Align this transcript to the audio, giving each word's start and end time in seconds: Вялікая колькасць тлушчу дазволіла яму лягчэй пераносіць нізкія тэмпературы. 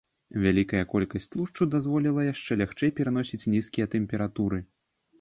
Вялікая 0.45 0.81
колькасць 0.93 1.29
тлушчу 1.35 1.69
дазволіла 1.75 2.25
яму 2.31 2.57
лягчэй 2.65 2.95
пераносіць 2.99 3.45
нізкія 3.55 3.93
тэмпературы. 3.97 4.59